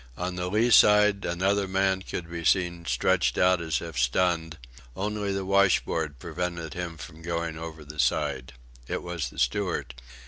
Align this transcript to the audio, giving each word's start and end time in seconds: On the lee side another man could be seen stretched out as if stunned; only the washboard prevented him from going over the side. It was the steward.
On 0.17 0.33
the 0.35 0.49
lee 0.49 0.71
side 0.71 1.25
another 1.25 1.67
man 1.67 2.01
could 2.01 2.27
be 2.27 2.43
seen 2.43 2.87
stretched 2.87 3.37
out 3.37 3.61
as 3.61 3.81
if 3.83 3.99
stunned; 3.99 4.57
only 4.95 5.31
the 5.31 5.45
washboard 5.45 6.17
prevented 6.17 6.73
him 6.73 6.97
from 6.97 7.21
going 7.21 7.55
over 7.55 7.85
the 7.85 7.99
side. 7.99 8.53
It 8.87 9.03
was 9.03 9.29
the 9.29 9.37
steward. 9.37 9.93